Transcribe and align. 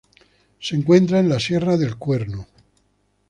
Se 0.59 0.75
encuentra 0.75 1.19
en 1.19 1.29
la 1.29 1.39
sierra 1.39 1.77
del 1.77 1.95
Cuerno. 1.95 2.47